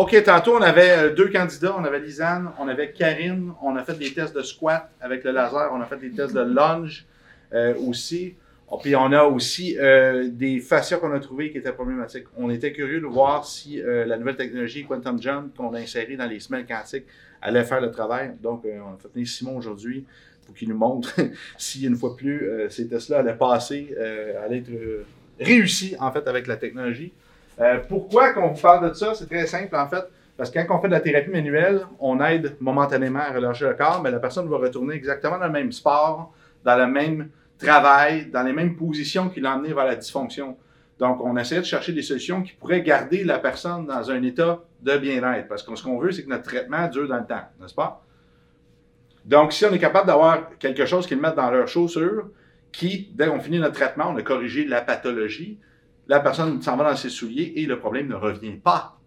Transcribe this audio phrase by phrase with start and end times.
[0.00, 1.76] OK, tantôt, on avait euh, deux candidats.
[1.78, 3.52] On avait Lisanne, on avait Karine.
[3.60, 5.70] On a fait des tests de squat avec le laser.
[5.74, 7.04] On a fait des tests de lunge
[7.52, 8.34] euh, aussi.
[8.70, 12.24] Oh, Puis on a aussi euh, des fascias qu'on a trouvés qui étaient problématiques.
[12.38, 16.16] On était curieux de voir si euh, la nouvelle technologie Quantum Jump qu'on a insérée
[16.16, 17.04] dans les semelles quantiques
[17.42, 18.32] allait faire le travail.
[18.42, 20.06] Donc, on a fait venir Simon aujourd'hui
[20.46, 21.14] pour qu'il nous montre
[21.58, 23.94] si, une fois plus, ces tests-là allaient passer,
[24.42, 25.04] allaient être
[25.38, 27.12] réussis, en fait, avec la technologie.
[27.60, 29.14] Euh, pourquoi qu'on vous parle de ça?
[29.14, 30.04] C'est très simple, en fait.
[30.36, 33.74] Parce que quand on fait de la thérapie manuelle, on aide momentanément à relâcher le
[33.74, 36.32] corps, mais la personne va retourner exactement dans le même sport,
[36.64, 37.28] dans le même
[37.58, 40.56] travail, dans les mêmes positions qui l'ont amené vers la dysfonction.
[40.98, 44.60] Donc, on essaie de chercher des solutions qui pourraient garder la personne dans un état
[44.80, 45.48] de bien-être.
[45.48, 48.02] Parce que ce qu'on veut, c'est que notre traitement dure dans le temps, n'est-ce pas?
[49.26, 52.28] Donc, si on est capable d'avoir quelque chose qu'ils mettent dans leurs chaussures,
[52.72, 55.58] qui, dès qu'on finit notre traitement, on a corrigé la pathologie,
[56.10, 58.98] la personne s'en va dans ses souliers et le problème ne revient pas.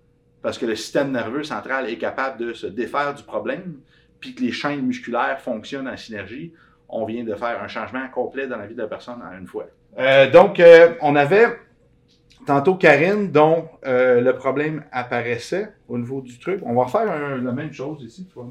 [0.41, 3.79] Parce que le système nerveux central est capable de se défaire du problème,
[4.21, 6.53] puis que les chaînes musculaires fonctionnent en synergie.
[6.87, 9.47] On vient de faire un changement complet dans la vie de la personne en une
[9.47, 9.65] fois.
[9.99, 11.47] Euh, donc, euh, on avait
[12.45, 16.61] tantôt Karine, dont euh, le problème apparaissait au niveau du truc.
[16.63, 18.47] On va faire un- la même chose ici, tu vois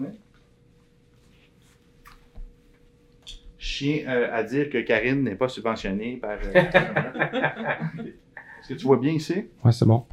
[4.07, 6.37] euh, à dire que Karine n'est pas subventionnée par.
[8.63, 9.49] Est-ce que tu vois bien ici?
[9.65, 10.05] Ouais, c'est bon.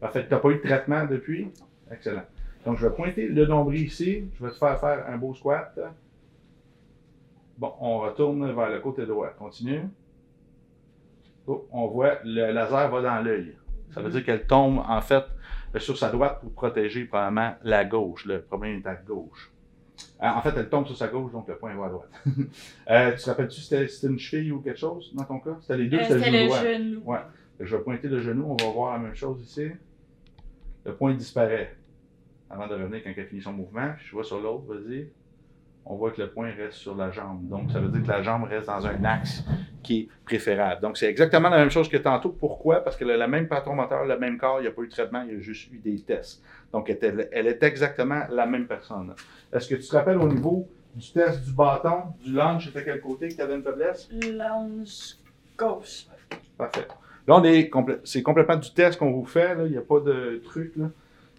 [0.00, 0.24] Parfait.
[0.26, 1.48] Tu n'as pas eu de traitement depuis?
[1.90, 2.22] Excellent.
[2.66, 4.24] Donc, je vais pointer le nombril ici.
[4.38, 5.78] Je vais te faire faire un beau squat.
[7.58, 9.28] Bon, on retourne vers le côté droit.
[9.38, 9.82] Continue.
[11.46, 13.56] Oh, on voit le laser va dans l'œil.
[13.92, 15.24] Ça veut dire qu'elle tombe, en fait,
[15.78, 18.24] sur sa droite pour protéger probablement la gauche.
[18.26, 19.50] Le problème est à gauche.
[20.22, 22.10] Euh, En fait, elle tombe sur sa gauche, donc le point va à droite.
[22.90, 25.56] Euh, tu te rappelles-tu si c'était c'était une cheville ou quelque chose dans ton cas?
[25.60, 26.62] C'était les deux, Euh, c'était le genou le droit.
[26.64, 27.00] genou.
[27.04, 27.18] Ouais.
[27.60, 29.70] Je vais pointer le genou, on va voir la même chose ici.
[30.84, 31.76] Le point disparaît
[32.50, 33.94] avant de revenir quand elle finit son mouvement.
[33.98, 35.08] Je vois sur l'autre, vas-y.
[35.86, 37.46] On voit que le point reste sur la jambe.
[37.48, 39.44] Donc, ça veut dire que la jambe reste dans un axe
[39.82, 40.80] qui est préférable.
[40.80, 42.30] Donc, c'est exactement la même chose que tantôt.
[42.30, 42.80] Pourquoi?
[42.80, 44.86] Parce qu'elle a le même patron moteur, le même corps, il n'y a pas eu
[44.86, 46.42] de traitement, il y a juste eu des tests.
[46.72, 49.14] Donc, elle est exactement la même personne.
[49.52, 53.00] Est-ce que tu te rappelles au niveau du test du bâton, du lunge, c'était quel
[53.00, 54.08] côté que tu avais une faiblesse?
[54.10, 55.16] Lounge
[55.58, 56.06] gauche.
[56.56, 56.88] Parfait.
[57.26, 57.42] Là,
[58.04, 59.56] c'est complètement du test qu'on vous fait.
[59.66, 60.74] Il n'y a pas de truc.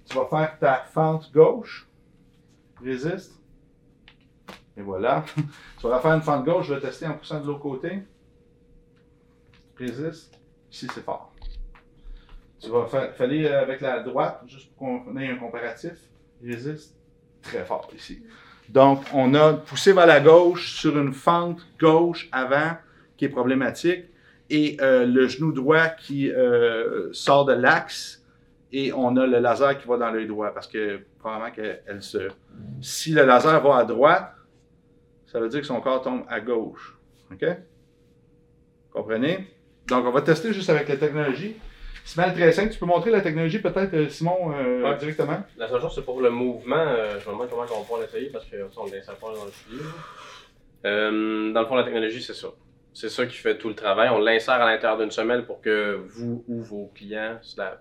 [0.06, 1.88] Tu vas faire ta fente gauche.
[2.84, 3.40] Résiste.
[4.78, 5.23] Et voilà.
[5.79, 6.68] tu vas faire une fente gauche.
[6.68, 8.00] Je vais tester en poussant de l'autre côté.
[9.78, 10.40] Résiste.
[10.72, 11.31] Ici, c'est fort.
[12.59, 15.94] Tu vas faire, fallait euh, avec la droite, juste pour qu'on ait un comparatif.
[16.44, 16.96] Résiste.
[17.41, 18.23] Très fort ici.
[18.69, 22.75] Donc, on a poussé vers la gauche sur une fente gauche avant
[23.17, 24.06] qui est problématique
[24.50, 28.23] et euh, le genou droit qui euh, sort de l'axe
[28.72, 32.29] et on a le laser qui va dans l'œil droit parce que probablement qu'elle se.
[32.81, 34.34] Si le laser va à droite,
[35.28, 36.97] ça veut dire que son corps tombe à gauche.
[37.31, 37.45] OK?
[38.91, 39.47] Comprenez?
[39.88, 41.55] Donc, on va tester juste avec la technologie.
[42.05, 42.72] Simon, très simple.
[42.72, 44.97] Tu peux montrer la technologie peut-être, euh, Simon, euh, Ouais.
[44.97, 45.44] directement?
[45.57, 46.85] La seule chose, c'est pour le mouvement.
[47.19, 49.51] je me demande comment on va l'essayer parce que ça, on l'installe pas dans le.
[50.85, 52.50] Euh, dans le fond, la technologie, c'est ça.
[52.95, 54.07] C'est ça qui fait tout le travail.
[54.09, 57.38] On l'insère à l'intérieur d'une semelle pour que vous ou vos clients,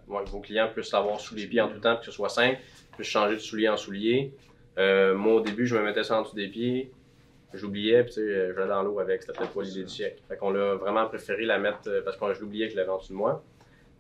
[0.09, 2.59] vos clients puissent l'avoir sous les pieds en tout temps, que ce soit simple,
[2.97, 4.33] puissent changer de soulier en soulier.
[4.77, 6.91] Euh, moi, au début, je me mettais ça en dessous des pieds.
[7.53, 10.21] J'oubliais, puis euh, je vais dans l'eau avec, c'était peut-être pas l'idée du siècle.
[10.27, 12.91] Fait qu'on l'a vraiment préféré la mettre euh, parce que je l'oubliais que je l'avais
[12.91, 13.45] en dessous de moi.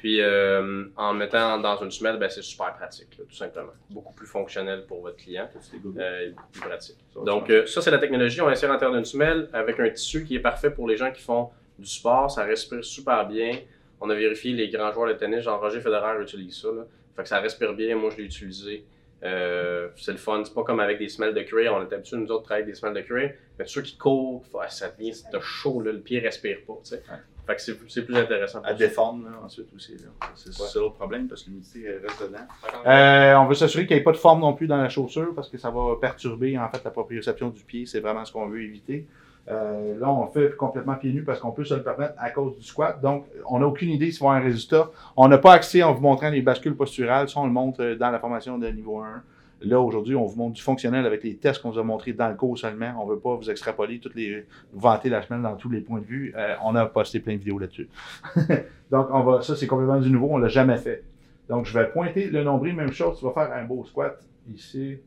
[0.04, 3.72] Puis euh, en le mettant dans une semelle, ben, c'est super pratique, là, tout simplement.
[3.88, 5.48] Beaucoup plus fonctionnel pour votre client
[5.96, 6.98] euh, plus pratique.
[7.24, 8.42] Donc euh, ça, c'est la technologie.
[8.42, 11.10] On insère à l'intérieur d'une semelle avec un tissu qui est parfait pour les gens
[11.10, 11.48] qui font
[11.78, 12.30] du sport.
[12.30, 13.60] Ça respire super bien.
[13.98, 16.68] On a vérifié les grands joueurs de tennis, genre Roger Federer utilise ça.
[16.68, 16.82] Là.
[17.16, 17.96] Fait que ça respire bien.
[17.96, 18.84] Moi, je l'ai utilisé.
[19.22, 20.42] Euh, c'est le fun.
[20.44, 21.72] C'est pas comme avec des semelles de cuir.
[21.72, 23.32] On est habitué, nous autres, de travailler avec des semelles de cuir.
[23.58, 25.80] Mais ceux qui courent, ça devient de chaud.
[25.80, 25.92] Là.
[25.92, 26.74] Le pied respire pas.
[26.74, 27.00] Ouais.
[27.46, 28.58] Fait que c'est c'est plus intéressant.
[28.60, 28.76] pour À ça.
[28.76, 29.92] déforme, là, ensuite aussi.
[29.92, 30.28] là.
[30.34, 30.66] C'est Ouais.
[30.68, 32.38] ça l'autre problème parce que l'humidité reste dedans.
[32.86, 35.34] Euh, on veut s'assurer qu'il n'y ait pas de forme non plus dans la chaussure
[35.34, 37.84] parce que ça va perturber en fait la proprioception du pied.
[37.86, 39.06] C'est vraiment ce qu'on veut éviter.
[39.50, 42.56] Euh, là, on fait complètement pieds nus parce qu'on peut se le permettre à cause
[42.56, 42.98] du squat.
[43.02, 44.90] Donc, on n'a aucune idée s'il va y avoir un résultat.
[45.18, 47.28] On n'a pas accès en vous montrant les bascules posturales.
[47.28, 49.22] Ça, on le montre euh, dans la formation de niveau 1.
[49.64, 52.28] Là, aujourd'hui, on vous montre du fonctionnel avec les tests qu'on vous a montrés dans
[52.28, 52.94] le cours seulement.
[53.00, 56.00] On ne veut pas vous extrapoler toutes les, vanter la semaine dans tous les points
[56.00, 56.34] de vue.
[56.36, 57.88] Euh, on a posté plein de vidéos là-dessus.
[58.90, 60.28] Donc, on va, ça, c'est complètement du nouveau.
[60.30, 61.04] On l'a jamais fait.
[61.48, 63.18] Donc, je vais pointer le nombril, même chose.
[63.18, 64.20] Tu vas faire un beau squat
[64.52, 64.98] ici.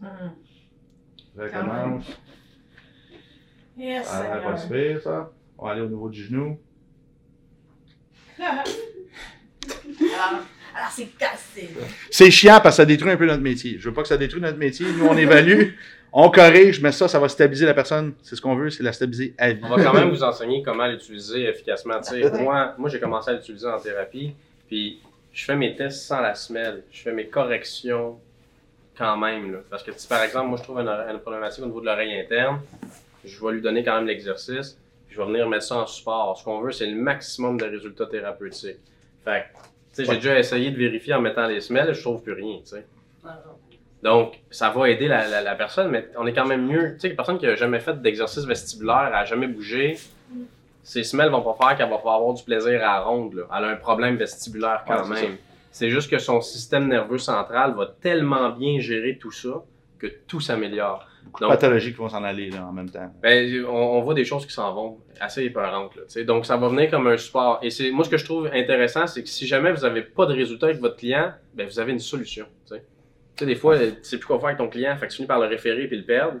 [0.00, 0.06] Hmm.
[1.36, 2.20] Recommence.
[3.76, 5.30] Yes, Ah, se faire, ça.
[5.56, 6.58] On va aller au niveau du genou.
[10.76, 11.70] Alors c'est cassé.
[12.10, 13.76] C'est chiant parce que ça détruit un peu notre métier.
[13.78, 14.86] Je veux pas que ça détruise notre métier.
[14.96, 15.70] Nous, on évalue,
[16.12, 18.14] on corrige, mais ça, ça va stabiliser la personne.
[18.22, 19.60] C'est ce qu'on veut, c'est la stabiliser à vie.
[19.62, 22.00] On va quand même vous enseigner comment l'utiliser efficacement.
[22.40, 24.34] Moi, moi j'ai commencé à l'utiliser en thérapie,
[24.68, 25.00] puis
[25.32, 26.82] je fais mes tests sans la semelle.
[26.90, 28.18] Je fais mes corrections
[28.96, 29.52] quand même.
[29.52, 29.58] Là.
[29.70, 32.18] Parce que si par exemple, moi je trouve une, une problématique au niveau de l'oreille
[32.18, 32.60] interne,
[33.24, 36.36] je vais lui donner quand même l'exercice, puis je vais venir mettre ça en support.
[36.38, 38.78] Ce qu'on veut, c'est le maximum de résultats thérapeutiques.
[39.24, 39.46] Fait
[40.02, 42.32] que, tu sais, j'ai déjà essayé de vérifier en mettant les semelles, je trouve plus
[42.32, 42.84] rien, tu sais.
[44.02, 46.94] Donc, ça va aider la, la, la personne, mais on est quand même mieux.
[46.94, 49.98] Tu sais, une personne qui a jamais fait d'exercice vestibulaire, elle a jamais bougé,
[50.84, 53.34] ses semelles vont pas faire qu'elle va pas avoir du plaisir à ronde.
[53.34, 53.42] Là.
[53.56, 55.36] Elle a un problème vestibulaire quand Ouais, même.
[55.72, 59.62] C'est juste que son système nerveux central va tellement bien gérer tout ça
[59.98, 61.06] que tout s'améliore.
[61.40, 63.12] Donc, Pathologies qui vont s'en aller là, en même temps.
[63.22, 65.92] ben, on, on voit des choses qui s'en vont assez épeurantes.
[65.96, 66.24] Là.
[66.24, 67.58] Donc, ça va venir comme un support.
[67.62, 70.26] Et c'est moi, ce que je trouve intéressant, c'est que si jamais vous n'avez pas
[70.26, 72.46] de résultat avec votre client, ben, vous avez une solution.
[73.40, 75.38] Des fois, tu sais plus quoi faire avec ton client, fait que tu finis par
[75.38, 76.38] le référer puis le perdre.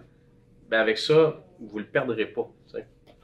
[0.70, 2.48] Ben, avec ça, vous le perdrez pas.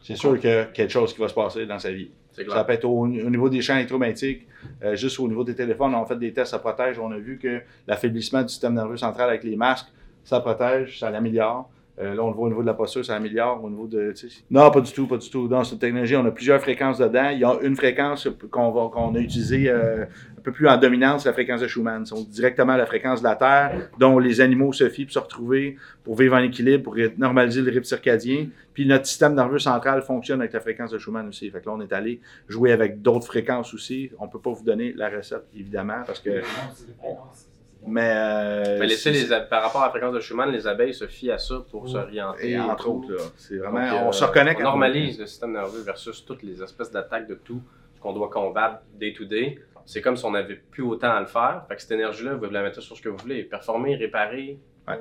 [0.03, 2.11] C'est sûr qu'il y a quelque chose qui va se passer dans sa vie.
[2.31, 4.47] C'est Ça peut être au, au niveau des champs électromagnétiques,
[4.83, 6.99] euh, juste au niveau des téléphones, on a fait des tests, ça protège.
[6.99, 9.87] On a vu que l'affaiblissement du système nerveux central avec les masques,
[10.25, 11.71] ça protège, ça l'améliore.
[12.01, 13.63] Euh, là, on le voit au niveau de la posture, ça l'améliore.
[13.63, 14.13] Au niveau de.
[14.51, 15.47] Non, pas du tout, pas du tout.
[15.47, 17.29] Dans cette technologie, on a plusieurs fréquences dedans.
[17.31, 20.05] Il y a une fréquence qu'on va qu'on a utilisée euh,
[20.37, 22.05] un peu plus en dominance, la fréquence de Schumann.
[22.05, 25.77] C'est directement la fréquence de la Terre, dont les animaux se fient pour se retrouver,
[26.03, 28.49] pour vivre en équilibre, pour normaliser le rythme circadien.
[28.73, 31.49] Puis notre système nerveux central fonctionne avec la fréquence de Schumann aussi.
[31.49, 34.11] Fait que là, on est allé jouer avec d'autres fréquences aussi.
[34.19, 36.43] On peut pas vous donner la recette, évidemment, parce que.
[37.87, 38.13] Mais.
[38.15, 40.95] euh, Mais laissez c'est- les, ab- par rapport à la fréquence de Schumann, les abeilles
[40.95, 42.51] se fient à ça pour s'orienter.
[42.53, 43.81] Et entre autres, là, c'est vraiment.
[43.91, 47.27] Donc, on euh, se reconnaît on normalise le système nerveux versus toutes les espèces d'attaques
[47.29, 47.63] de tout
[47.95, 49.59] ce qu'on doit combattre day to day.
[49.87, 51.65] C'est comme si on n'avait plus autant à le faire.
[51.69, 53.43] Fait que cette énergie-là, vous la mettez sur ce que vous voulez.
[53.45, 54.59] Performer, réparer,
[54.89, 55.01] Ouais.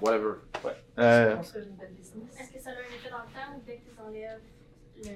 [0.00, 0.32] whatever.
[0.64, 0.70] Ouais.
[0.98, 1.36] Euh.
[1.40, 4.40] Est-ce que ça a un effet dans le temps ou dès que tu enlèves
[5.04, 5.10] le.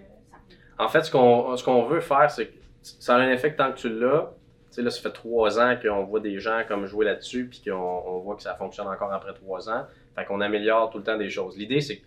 [0.78, 2.52] En fait, ce qu'on ce qu'on veut faire, c'est que
[2.82, 4.30] ça a un effet que tant que tu l'as.
[4.70, 7.62] Tu sais, là, ça fait trois ans qu'on voit des gens comme jouer là-dessus, puis
[7.64, 9.86] qu'on on voit que ça fonctionne encore après trois ans.
[10.14, 11.56] Fait qu'on améliore tout le temps des choses.
[11.56, 12.04] L'idée, c'est que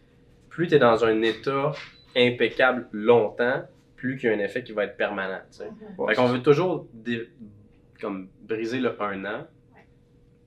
[0.49, 1.71] plus tu es dans un état
[2.15, 3.63] impeccable longtemps,
[3.95, 5.39] plus qu'il y a un effet qui va être permanent.
[5.51, 5.69] tu sais.
[5.97, 7.29] bon, Fait qu'on veut toujours dé-
[7.99, 9.47] comme briser le un an.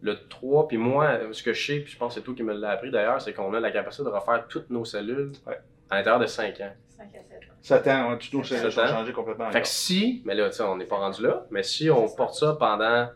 [0.03, 2.43] Le 3, puis moi, ce que je sais, puis je pense que c'est toi qui
[2.43, 5.59] me l'as appris d'ailleurs, c'est qu'on a la capacité de refaire toutes nos cellules Ouais.
[5.95, 6.73] À l'intérieur de 5 ans.
[6.89, 7.55] 5 à 7 ans.
[7.63, 8.87] ça tend, ouais, tous nos Ça tend.
[8.87, 9.51] changé complètement.
[9.51, 12.09] Fait que si, mais là, tu sais, on n'est pas rendu là, mais si on
[12.15, 13.09] porte ça pendant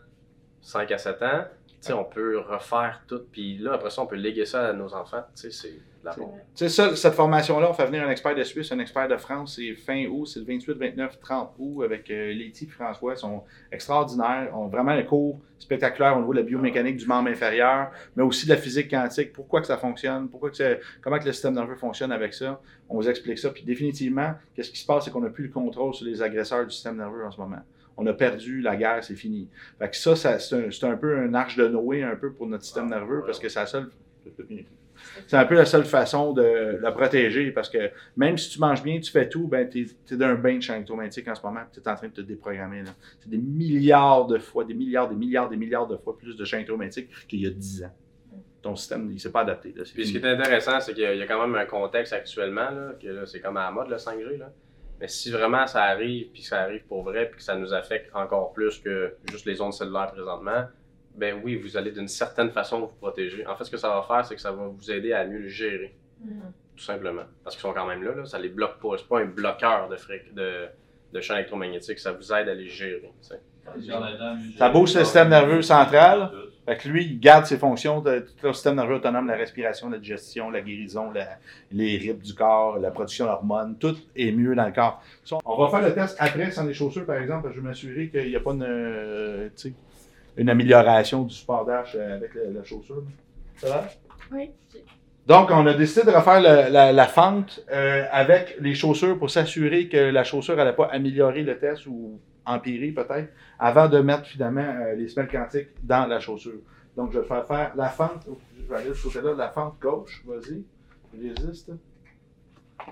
[0.61, 4.07] 5 à 7 ans, tu sais, on peut refaire tout, puis là, après ça, on
[4.07, 6.31] peut léguer ça à nos enfants, tu sais, c'est la bombe.
[6.55, 9.17] Tu sais, ça, cette formation-là, on fait venir un expert de Suisse, un expert de
[9.17, 13.13] France, c'est fin août, c'est le 28, 29, 30 août avec euh, Letty et François.
[13.13, 17.29] Ils sont extraordinaires, ont vraiment un cours spectaculaire au niveau de la biomécanique du membre
[17.29, 21.25] inférieur, mais aussi de la physique quantique, pourquoi que ça fonctionne, pourquoi que comment que
[21.25, 22.61] le système nerveux fonctionne avec ça.
[22.87, 23.49] On vous explique ça.
[23.49, 26.65] Puis définitivement, qu'est-ce qui se passe, c'est qu'on n'a plus le contrôle sur les agresseurs
[26.65, 27.59] du système nerveux en ce moment.
[28.01, 29.49] On a perdu la guerre, c'est fini.
[29.77, 32.63] Fait que ça, ça c'est un, peu un arche de Noé un peu pour notre
[32.63, 33.89] système nerveux parce que c'est la seule.
[35.27, 38.83] C'est un peu la seule façon de la protéger parce que même si tu manges
[38.83, 39.81] bien, tu fais tout, ben tu
[40.11, 42.21] es, dans un bain de électromagnétique en ce moment, tu es en train de te
[42.21, 42.83] déprogrammer.
[43.19, 46.45] C'est des milliards de fois, des milliards, des milliards, des milliards de fois plus de
[46.45, 47.95] champs électromagnétiques qu'il y a 10 ans.
[48.61, 49.73] Ton système, il ne s'est pas adapté.
[49.75, 51.55] Là, Puis ce qui est intéressant, c'est qu'il y a- il y a quand même
[51.55, 54.37] un contexte actuellement, là, que c'est comme à la mode, le 5G.
[54.37, 54.51] Là.
[54.99, 57.73] Mais si vraiment ça arrive, puis que ça arrive pour vrai, puis que ça nous
[57.73, 60.65] affecte encore plus que juste les ondes cellulaires présentement,
[61.15, 63.45] ben oui, vous allez d'une certaine façon vous protéger.
[63.47, 65.39] En fait, ce que ça va faire, c'est que ça va vous aider à mieux
[65.39, 65.95] le gérer,
[66.75, 67.23] tout simplement.
[67.43, 68.97] Parce qu'ils sont quand même là, là ça les bloque pas.
[68.97, 69.95] C'est pas un bloqueur de,
[70.33, 70.67] de,
[71.13, 73.13] de champ électromagnétique, ça vous aide à les gérer.
[73.21, 73.41] tu sais.
[74.57, 76.31] Ça booste le système nerveux central.
[76.69, 79.89] Fait que lui, il garde ses fonctions de tout le système nerveux autonome, la respiration,
[79.89, 81.37] la digestion, la guérison, la-
[81.71, 85.01] les rythmes du corps, la production d'hormones, tout est mieux dans le corps.
[85.45, 87.69] On va faire le test après sans les chaussures, par exemple, parce que je vais
[87.69, 89.49] m'assurer qu'il n'y a pas une, euh,
[90.37, 92.97] une amélioration du sport dash euh, avec la, la chaussure.
[92.97, 93.01] là.
[93.57, 93.87] Ça va?
[94.31, 94.51] Oui.
[95.25, 99.31] Donc, on a décidé de refaire le- la, la fente euh, avec les chaussures pour
[99.31, 104.25] s'assurer que la chaussure n'allait pas améliorer le test ou empirer peut-être, avant de mettre
[104.25, 106.59] finalement euh, les semelles quantiques dans la chaussure.
[106.95, 108.27] Donc, je vais faire faire la fente.
[108.57, 110.23] je vais aller de ce côté-là, la fente gauche.
[110.25, 110.63] Vas-y.
[111.13, 111.71] Résiste.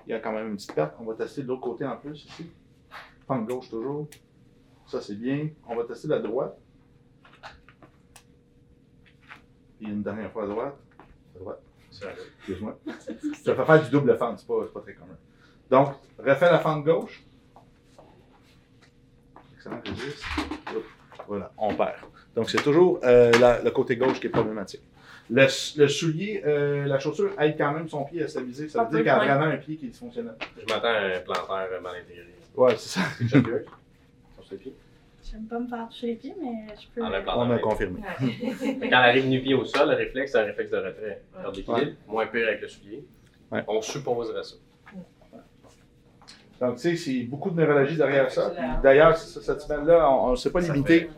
[0.06, 0.96] Il y a quand même une petite perte.
[1.00, 2.50] On va tester de l'autre côté en plus ici.
[3.27, 4.08] Fente gauche toujours.
[4.86, 5.50] Ça, c'est bien.
[5.68, 6.58] On va tester la droite.
[9.82, 10.77] Et une dernière fois à droite.
[11.36, 11.62] À droite.
[11.92, 12.80] Excuse-moi.
[12.86, 15.18] Je vais faire du double fente, c'est pas, c'est pas très commun.
[15.70, 17.25] Donc, refais la fente gauche.
[19.86, 20.24] Résiste.
[21.28, 21.96] Voilà, on perd.
[22.36, 24.82] Donc, c'est toujours euh, la- le côté gauche qui est problématique.
[25.30, 25.46] Le,
[25.78, 28.70] le soulier, euh, la chaussure aide quand même son pied à stabiliser.
[28.70, 29.26] Ça veut dire peu, qu'il y a ouais.
[29.28, 30.36] vraiment un pied qui est dysfonctionnel.
[30.58, 32.26] Je m'attends à un plantaire mal intégré.
[32.56, 33.06] Ouais, c'est ça.
[33.18, 33.66] C'est choqueux.
[34.40, 34.74] Sur ses pieds.
[35.30, 37.04] J'aime pas me faire toucher les pieds, mais je peux.
[37.04, 37.12] En
[37.46, 38.00] On a confirmé.
[38.00, 38.78] Ouais.
[38.80, 41.22] Quand elle arrive nu-pied au sol, le réflexe, c'est un réflexe de retrait.
[41.54, 43.04] D'équilibre, moins pire avec le soulier.
[43.52, 43.64] Ouais.
[43.68, 44.56] On supposerait ça.
[46.60, 48.52] Donc, tu sais, c'est beaucoup de neurologie derrière ça.
[48.82, 51.10] D'ailleurs, cette semaine-là, on ne s'est pas limité.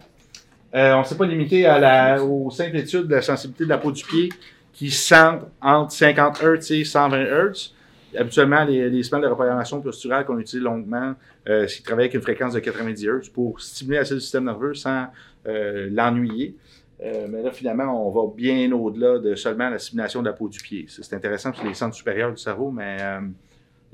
[0.75, 3.77] euh, on s'est pas limité à la, aux simples études de la sensibilité de la
[3.77, 4.29] peau du pied
[4.73, 7.73] qui sentent entre 50 Hz et 120 Hz.
[8.17, 11.13] Habituellement, les, les semaines de reprogrammation posturale qu'on utilise longuement,
[11.47, 14.45] euh, c'est qu'ils travaillent avec une fréquence de 90 Hz pour stimuler assez le système
[14.45, 15.07] nerveux sans
[15.47, 16.55] euh, l'ennuyer.
[17.01, 20.49] Euh, mais là, finalement, on va bien au-delà de seulement la stimulation de la peau
[20.49, 20.85] du pied.
[20.89, 23.21] C'est c'est intéressant sur les centres supérieurs du cerveau, mais euh,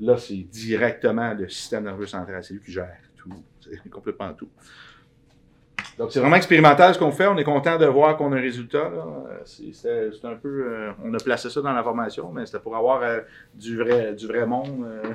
[0.00, 2.42] là, c'est directement le système nerveux central.
[2.44, 3.30] C'est lui qui gère tout.
[3.60, 4.48] C'est complètement tout.
[5.98, 7.26] Donc, c'est vraiment expérimental ce qu'on fait.
[7.26, 8.90] On est content de voir qu'on a un résultat.
[9.44, 10.66] C'est un peu.
[10.66, 13.20] euh, on a placé ça dans la formation, mais c'était pour avoir euh,
[13.54, 15.12] du, vrai, du vrai monde euh,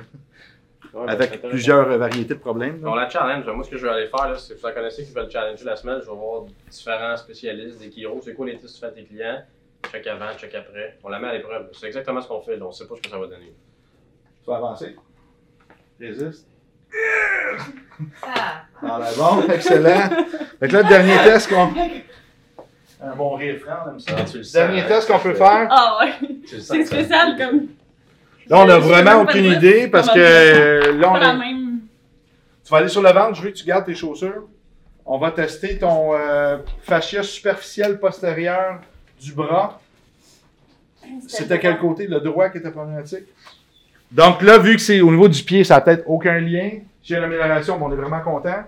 [0.92, 2.82] Ouais, avec plusieurs euh, variétés de problèmes.
[2.82, 2.90] là.
[2.90, 3.46] On la challenge.
[3.46, 5.30] Moi, ce que je vais aller faire, là, c'est que vous en connaissez qui veulent
[5.30, 6.00] challenger la semaine.
[6.02, 8.20] Je vais voir différents spécialistes, des chiro.
[8.24, 9.42] C'est quoi les tests que tu fais à tes clients?
[9.90, 10.98] Check avant, check après.
[11.04, 11.68] On la met à l'épreuve.
[11.72, 12.56] C'est exactement ce qu'on fait.
[12.56, 12.66] là.
[12.66, 13.54] On sait pas ce que ça va donner.
[14.44, 14.96] Tu vas avancer.
[16.00, 16.46] Résiste.
[18.22, 18.64] Ah.
[18.82, 20.08] Dans la bon, excellent.
[20.58, 21.72] Fait que là, le dernier test qu'on.
[23.04, 24.14] Un bon rire franc, on aime ça.
[24.24, 25.68] Tu le sens, Dernier test qu'on peut faire.
[25.70, 26.12] Ah ouais,
[26.46, 27.68] c'est que ça- spécial comme.
[28.48, 31.80] Là, on n'a vraiment aucune idée parce que euh, là, on est- même.
[32.64, 34.48] tu vas aller sur le ventre, je veux que tu gardes tes chaussures.
[35.06, 38.80] On va tester ton euh, fascia superficiel postérieur
[39.20, 39.80] du bras.
[41.28, 42.06] C'était quel côté?
[42.06, 43.24] Le droit qui était problématique?
[44.12, 46.70] Donc là, vu que c'est au niveau du pied, ça n'a peut-être aucun lien.
[47.02, 48.64] J'ai une amélioration, mais on est vraiment content.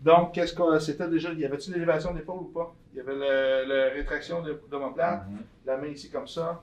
[0.00, 1.32] Donc, qu'est-ce que c'était déjà?
[1.32, 2.74] Y avait-tu l'élévation d'épaule ou pas?
[2.92, 5.22] Il y avait le, le rétraction de d'omoplate,
[5.64, 6.60] la main ici comme ça.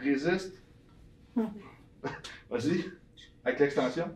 [0.00, 0.54] Résiste.
[2.50, 2.84] Vas-y.
[3.44, 4.06] Avec l'extension.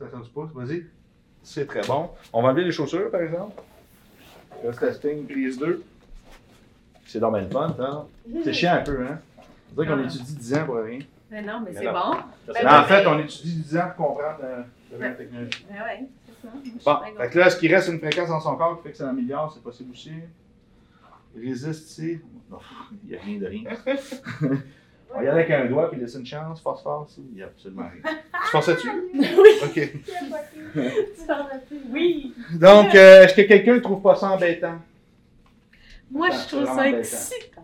[0.00, 0.86] Extension du pouce, vas-y.
[1.42, 2.10] C'est très bon.
[2.32, 3.60] On va enlever les chaussures, par exemple.
[4.64, 5.82] Là, testing, prise 2.
[7.06, 8.06] C'est normal le fun, ça.
[8.44, 9.18] C'est chiant un peu, hein?
[9.76, 11.00] On dirait qu'on étudie 10 ans pour rien.
[11.30, 12.16] Mais non, mais Mais c'est bon.
[12.48, 12.88] Ben en oui.
[12.88, 14.62] fait, on étudie 10 ans pour comprendre euh,
[14.98, 15.66] la technologie.
[15.70, 17.00] Mais ouais, c'est ça.
[17.00, 18.96] Bon, fait que là, ce qui reste, une fréquence dans son corps qui fait que
[18.96, 20.12] ça l'améliore, c'est possible aussi.
[21.36, 22.20] Résiste ici.
[22.50, 22.58] Non,
[23.04, 23.70] il n'y a rien de rien.
[25.12, 26.60] On y avec un doigt puis laisser une chance.
[26.60, 27.24] Phosphore ici.
[27.30, 28.14] Il n'y a absolument rien.
[28.44, 28.88] Tu forçais-tu?
[29.14, 29.72] Oui, OK.
[29.74, 31.80] tu là-dessus.
[31.90, 32.34] Oui.
[32.54, 34.78] Donc, euh, est-ce que quelqu'un ne trouve pas ça embêtant?
[36.10, 37.59] Moi, je trouve ça excitant.